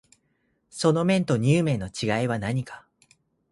[0.71, 2.87] そうめんとにゅう麵の違いは何か